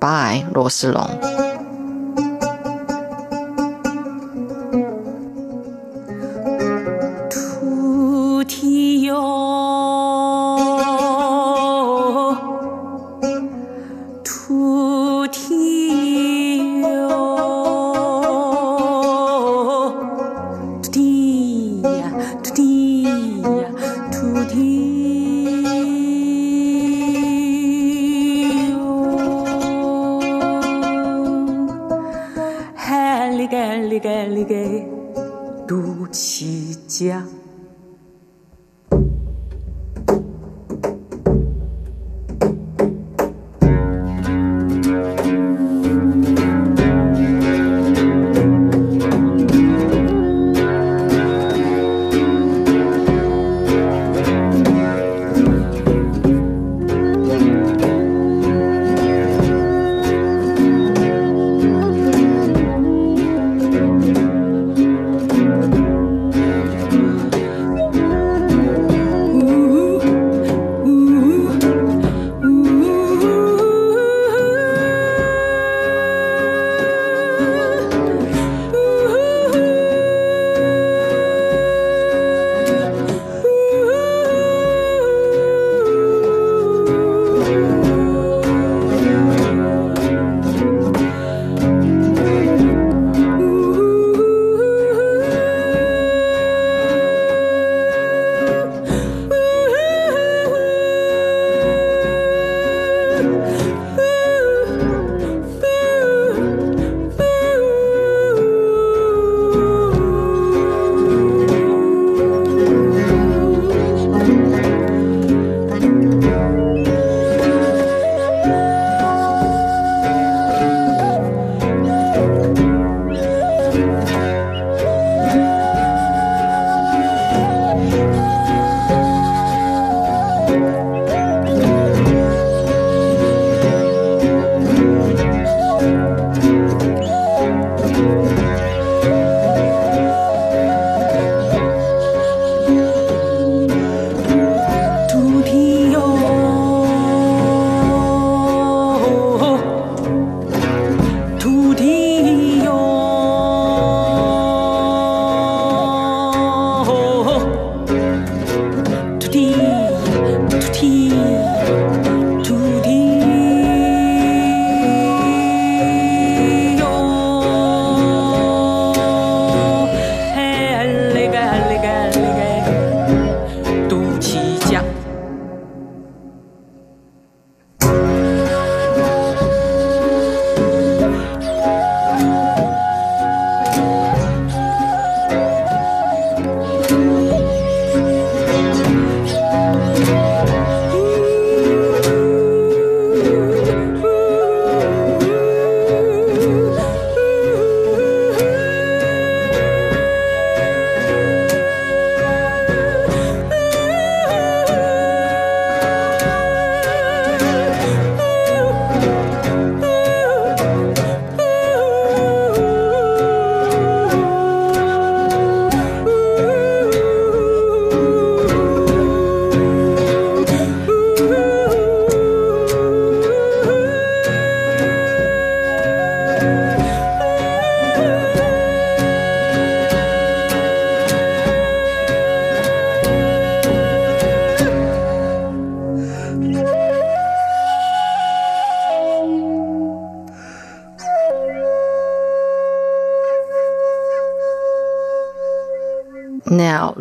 [0.00, 1.43] by 罗斯龙。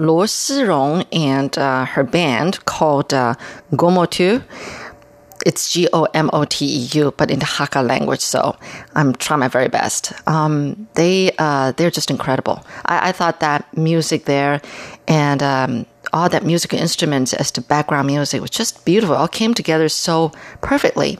[0.04, 3.34] Luo Sirong and uh, her band called uh,
[3.72, 4.42] Gomotu
[5.44, 8.20] it's G O M O T E U, but in the Hakka language.
[8.20, 8.56] So
[8.94, 10.12] I'm trying my very best.
[10.26, 12.64] Um, they uh, they're just incredible.
[12.86, 14.60] I, I thought that music there
[15.06, 19.16] and um, all that musical instruments as the background music was just beautiful.
[19.16, 20.30] It all came together so
[20.62, 21.18] perfectly.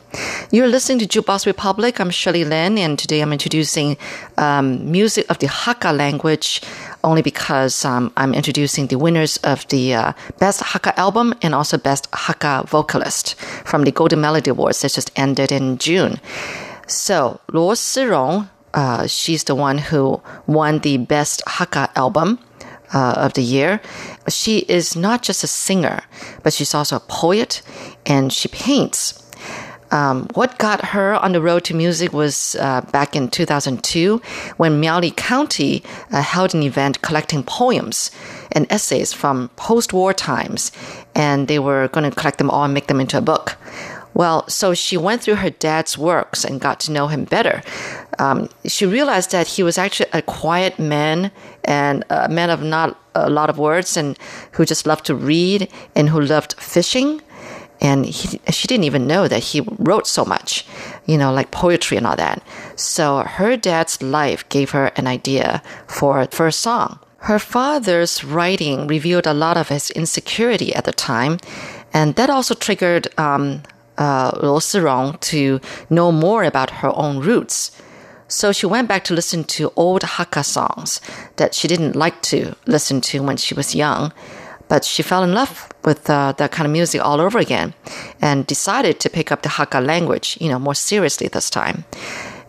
[0.52, 1.98] You're listening to Jukebox Republic.
[1.98, 3.96] I'm Shirley Lin, and today I'm introducing
[4.38, 6.62] um, music of the Hakka language
[7.02, 11.76] only because um, I'm introducing the winners of the uh, Best Hakka Album and also
[11.76, 16.20] Best Hakka Vocalist from the Golden Melody Awards that just ended in June.
[16.86, 22.38] So, Luo Sirong, uh, she's the one who won the Best Hakka Album
[22.94, 23.80] uh, of the year.
[24.28, 26.02] She is not just a singer,
[26.42, 27.60] but she's also a poet
[28.06, 29.20] and she paints.
[29.90, 34.20] Um, what got her on the road to music was uh, back in 2002
[34.56, 38.10] when Miaoli County uh, held an event collecting poems
[38.50, 40.72] and essays from post war times,
[41.14, 43.56] and they were going to collect them all and make them into a book.
[44.14, 47.62] Well, so she went through her dad's works and got to know him better.
[48.18, 51.32] Um, she realized that he was actually a quiet man
[51.64, 54.16] and a man of not a lot of words and
[54.52, 57.20] who just loved to read and who loved fishing.
[57.80, 60.64] And he, she didn't even know that he wrote so much,
[61.06, 62.40] you know, like poetry and all that.
[62.76, 67.00] So her dad's life gave her an idea for, for a song.
[67.18, 71.38] Her father's writing revealed a lot of his insecurity at the time,
[71.92, 73.62] and that also triggered um,
[73.98, 77.70] uh, Luo Sirong to know more about her own roots.
[78.28, 81.00] So she went back to listen to old Hakka songs
[81.36, 84.12] that she didn't like to listen to when she was young,
[84.68, 87.74] but she fell in love with uh, that kind of music all over again
[88.20, 91.84] and decided to pick up the Hakka language, you know, more seriously this time.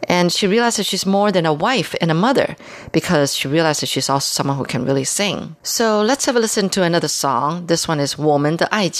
[0.07, 2.55] And she realized that she's more than a wife and a mother
[2.91, 5.55] because she realized that she's also someone who can really sing.
[5.63, 7.65] So let's have a listen to another song.
[7.65, 8.91] This one is Woman the Ai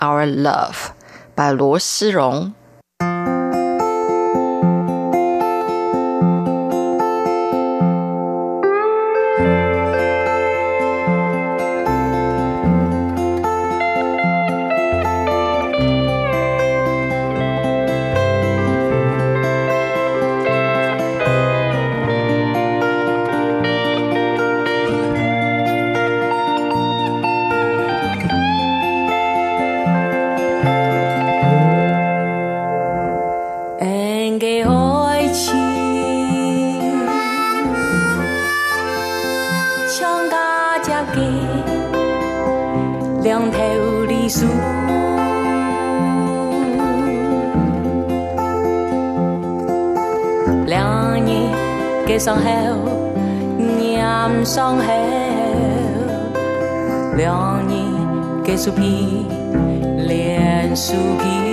[0.00, 0.92] Our Love.
[1.34, 2.52] 把罗思荣。
[43.23, 43.57] 两头
[44.07, 44.45] 的树，
[50.65, 51.27] 两人
[52.07, 52.41] 结上后，
[53.81, 54.83] 染上后，
[57.17, 59.25] 两人结树皮，
[60.07, 61.52] 连树皮。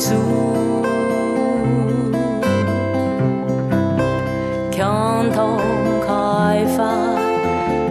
[0.00, 0.14] 给的树，
[4.72, 5.58] 共同
[6.06, 6.78] 开发，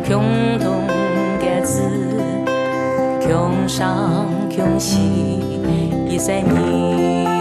[0.08, 0.88] 共同
[1.40, 1.84] 建设，
[3.28, 3.86] 共生
[4.56, 7.39] 共死一生年。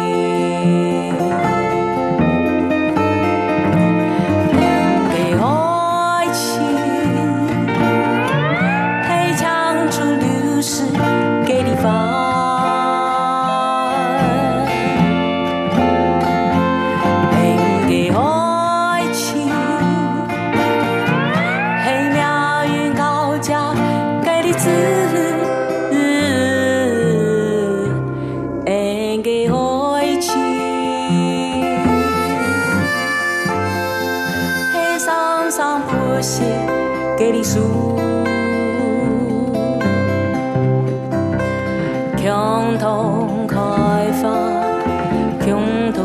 [45.49, 46.05] 穷通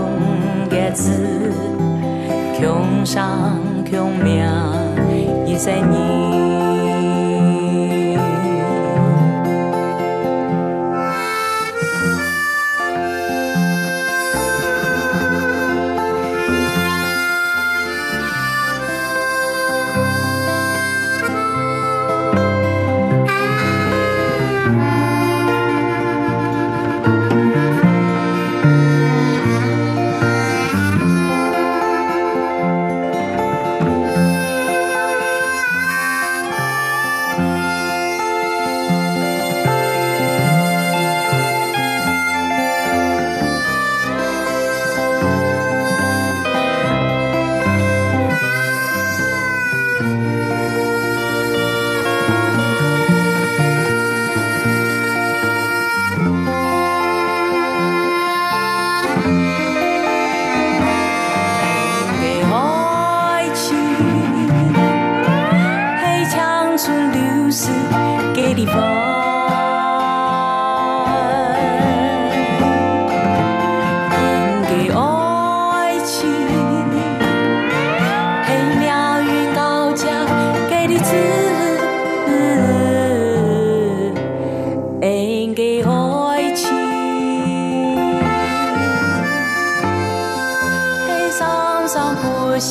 [0.69, 1.51] 个字，
[2.57, 4.49] 穷上穷命，
[5.45, 6.82] 一世人。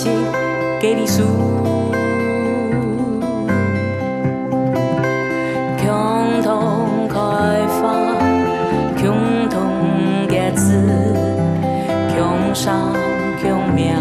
[0.03, 0.11] 心
[0.81, 1.23] 给你诉。
[5.79, 7.15] 共同开
[7.81, 7.83] 发，
[9.01, 10.65] 共同建设，
[12.17, 12.93] 共赏
[13.41, 13.95] 共命，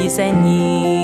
[0.00, 0.95] 一生人。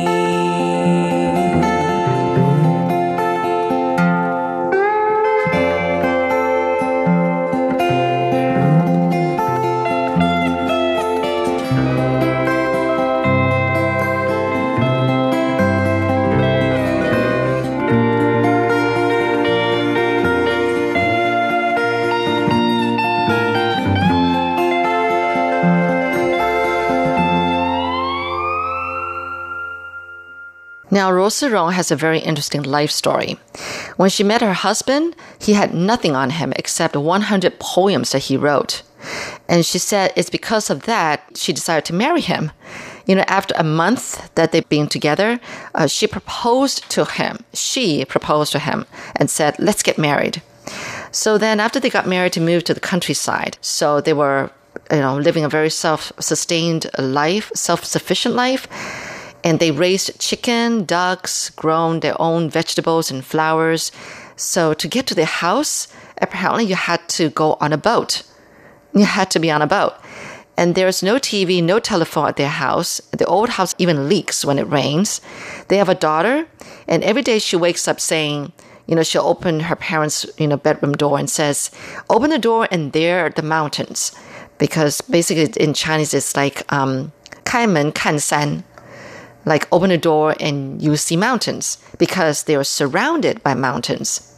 [31.02, 33.36] Now, Luo Sirong has a very interesting life story.
[33.96, 38.36] When she met her husband, he had nothing on him except 100 poems that he
[38.36, 38.82] wrote.
[39.48, 42.52] And she said it's because of that she decided to marry him.
[43.04, 45.40] You know, after a month that they've been together,
[45.74, 47.38] uh, she proposed to him.
[47.52, 48.86] She proposed to him
[49.16, 50.40] and said, Let's get married.
[51.10, 53.58] So then, after they got married, they moved to the countryside.
[53.60, 54.52] So they were,
[54.88, 58.68] you know, living a very self sustained life, self sufficient life
[59.43, 63.91] and they raised chicken, ducks, grown their own vegetables and flowers.
[64.35, 65.87] So to get to their house,
[66.21, 68.23] apparently you had to go on a boat.
[68.93, 69.93] You had to be on a boat.
[70.57, 72.99] And there's no TV, no telephone at their house.
[73.11, 75.21] The old house even leaks when it rains.
[75.67, 76.47] They have a daughter,
[76.87, 78.51] and every day she wakes up saying,
[78.87, 81.69] you know, she'll open her parents' you know bedroom door and says,
[82.09, 84.13] "Open the door, and there are the mountains,"
[84.57, 87.11] because basically in Chinese it's like um,
[87.43, 88.63] 开门看山
[89.44, 94.28] Like open a door and you see mountains because they are surrounded by mountains.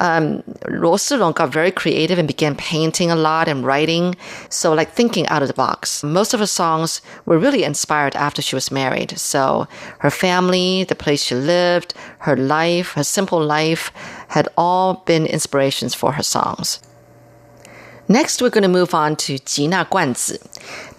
[0.00, 4.16] Um, Luo got very creative and began painting a lot and writing,
[4.48, 6.02] so like thinking out of the box.
[6.02, 9.18] Most of her songs were really inspired after she was married.
[9.18, 9.68] So
[9.98, 13.92] her family, the place she lived, her life, her simple life
[14.28, 16.80] had all been inspirations for her songs.
[18.12, 20.36] Next, we're going to move on to Jina Guanzi.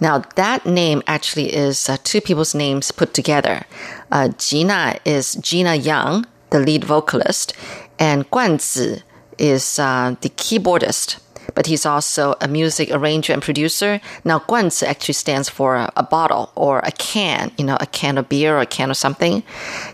[0.02, 3.66] Now, that name actually is uh, two people's names put together.
[4.12, 7.54] Uh, Jina is Gina Young, the lead vocalist,
[8.00, 9.04] and Guanzi
[9.38, 11.20] is uh, the keyboardist.
[11.54, 14.02] But he's also a music arranger and producer.
[14.26, 18.18] Now, Guanzi actually stands for a, a bottle or a can, you know, a can
[18.18, 19.44] of beer or a can of something.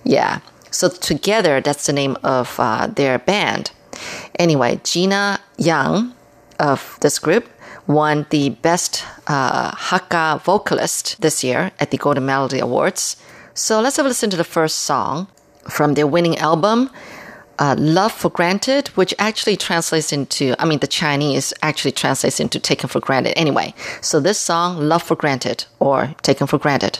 [0.06, 0.40] Yeah.
[0.72, 3.72] So together, that's the name of uh, their band.
[4.36, 6.16] Anyway, Gina Young
[6.60, 7.48] of this group
[7.88, 13.18] won the best uh, Hakka vocalist this year at the Golden Melody Awards.
[13.54, 15.28] So let's have a listen to the first song
[15.70, 16.90] from their winning album,
[17.58, 22.60] uh, Love for Granted, which actually translates into, I mean, the Chinese actually translates into
[22.60, 23.74] taken for granted anyway.
[24.02, 27.00] So this song, Love for Granted, or Taken for Granted.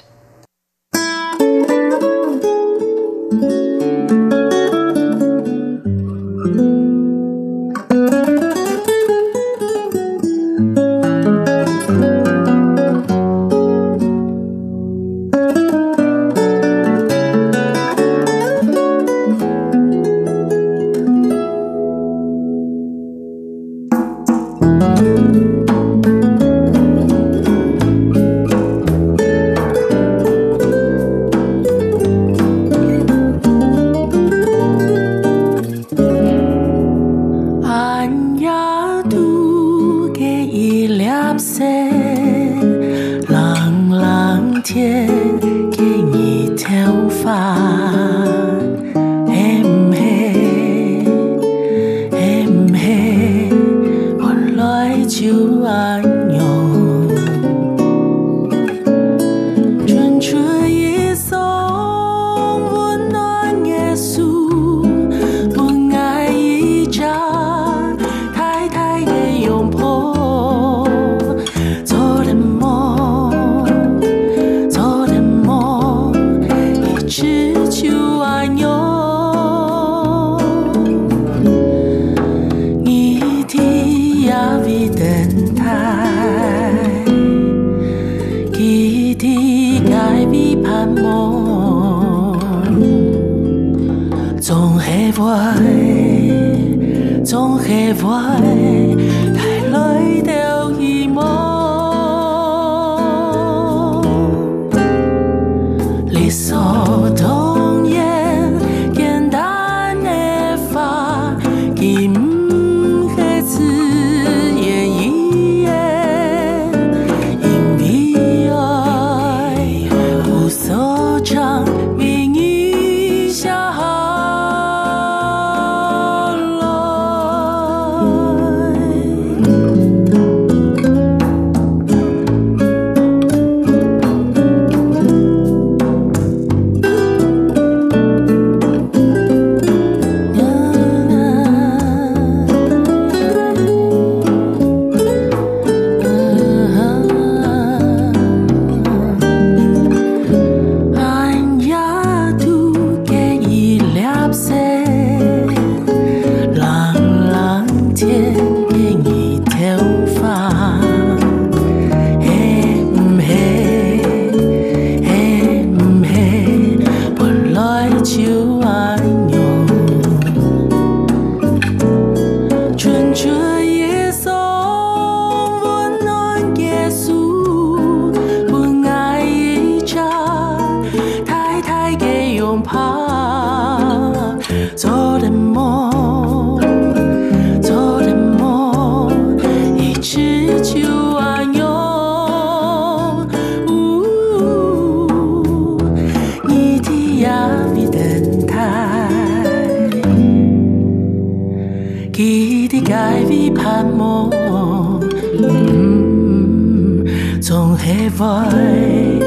[202.89, 205.01] 爱会盼望，
[205.39, 207.05] 嗯，
[207.43, 209.21] 总系会，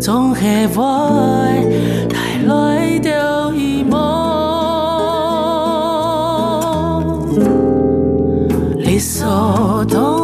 [0.00, 0.82] 总系会
[2.08, 4.00] 带来着希望，
[8.78, 10.23] 理所当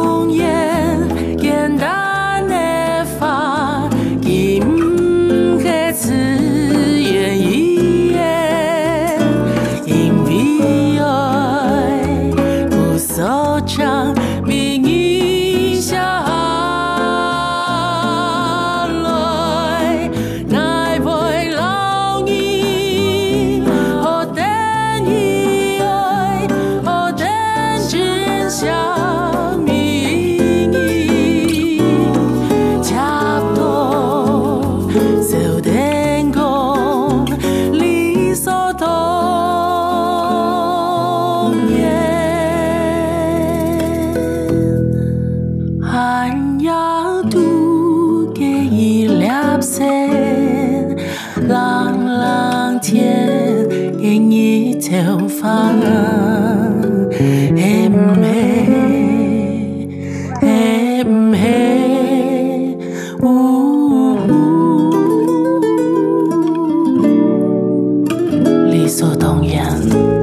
[68.72, 70.21] 理所当然。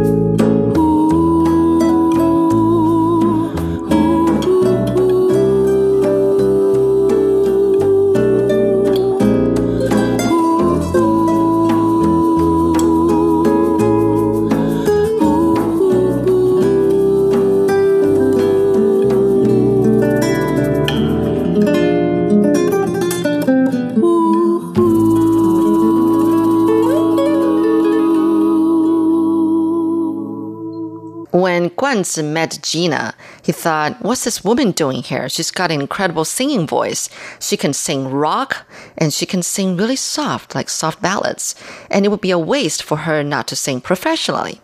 [32.00, 35.28] Guanzi met Gina, he thought, what's this woman doing here?
[35.28, 37.10] She's got an incredible singing voice.
[37.42, 38.66] She can sing rock
[38.98, 41.56] and she can sing really soft, like soft ballads.
[41.92, 44.62] And it would be a waste for her not to sing professionally.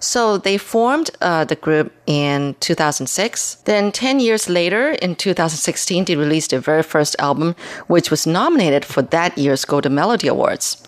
[0.00, 3.56] So they formed uh, the group in 2006.
[3.64, 7.54] Then 10 years later, in 2016, they released their very first album,
[7.86, 10.82] which was nominated for that year's Golden Melody Awards.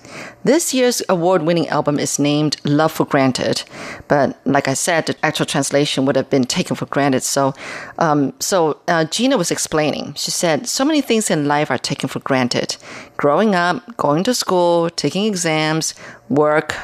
[0.45, 3.65] This year's award winning album is named Love for Granted.
[4.09, 7.23] But like I said, the actual translation would have been taken for granted.
[7.23, 7.55] So,
[7.99, 10.15] um, so uh, Gina was explaining.
[10.15, 12.77] She said, So many things in life are taken for granted.
[13.17, 15.95] Growing up, going to school, taking exams,
[16.29, 16.77] work,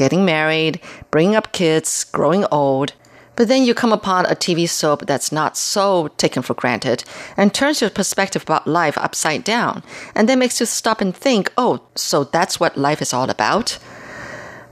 [0.00, 0.80] getting married,
[1.10, 2.94] bringing up kids, growing old.
[3.36, 7.04] But then you come upon a TV soap that's not so taken for granted
[7.36, 9.82] and turns your perspective about life upside down
[10.14, 13.78] and then makes you stop and think, oh, so that's what life is all about?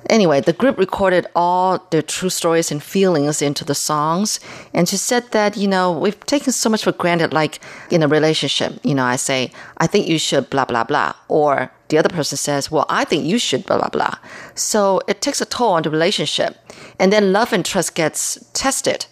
[0.08, 4.40] Anyway, the group recorded all their true stories and feelings into the songs.
[4.72, 8.08] And she said that, you know, we've taken so much for granted, like in a
[8.08, 8.78] relationship.
[8.82, 11.14] You know, I say, I think you should blah, blah, blah.
[11.28, 14.14] Or the other person says, well, I think you should blah, blah, blah.
[14.54, 16.56] So it takes a toll on the relationship.
[16.98, 19.06] And then love and trust gets tested.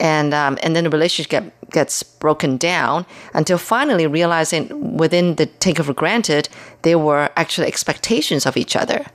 [0.00, 5.46] And, um, and then the relationship get, gets broken down until finally realizing within the
[5.46, 6.48] taken for granted,
[6.82, 9.06] there were actually expectations of each other.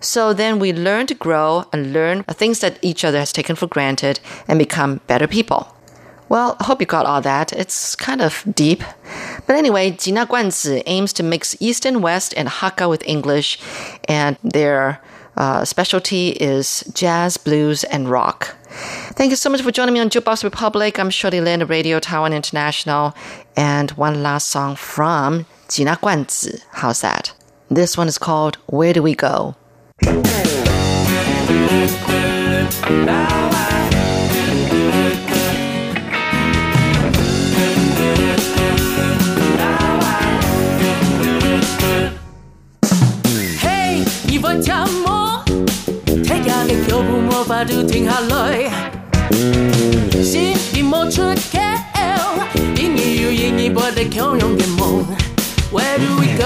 [0.00, 3.66] So then we learn to grow and learn things that each other has taken for
[3.66, 5.74] granted and become better people.
[6.28, 7.52] Well, I hope you got all that.
[7.52, 8.82] It's kind of deep.
[9.46, 13.58] But anyway, Jina Guanzi aims to mix East and West and Hakka with English,
[14.08, 15.00] and their
[15.36, 18.56] uh, specialty is jazz, blues, and rock.
[19.15, 20.97] Thank you so much for joining me on Jukebox Republic.
[20.99, 23.13] I'm Shirley Lin of Radio Taiwan International.
[23.55, 26.63] And one last song from Jina Guanzi.
[26.71, 27.33] How's that?
[27.69, 29.55] This one is called Where Do We Go?
[43.61, 45.02] Hey，而我沉默，睇下嘅
[47.44, 48.70] 腳步冇法度停下来，
[50.22, 51.58] 心已冇出口，
[52.74, 55.04] 仍然要仍然不得強勇嘅夢。
[55.70, 56.44] Where do we go?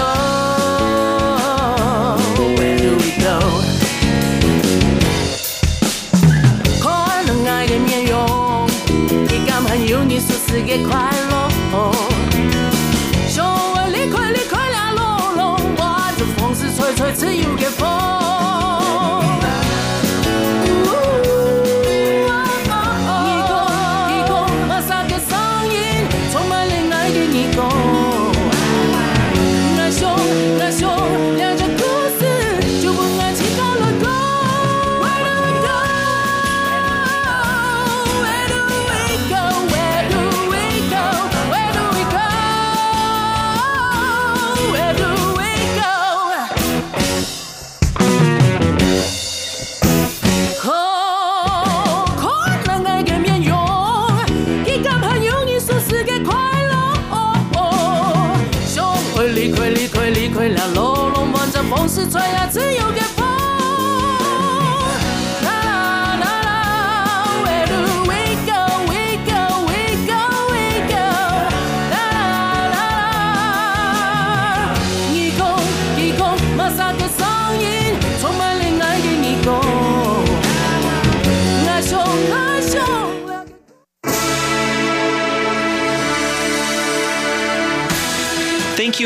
[2.57, 3.27] Where do we go?
[6.81, 6.85] 可
[7.25, 8.67] 能愛嘅面容，
[9.29, 10.91] 亦感很有你所賜嘅快
[11.28, 11.28] 樂。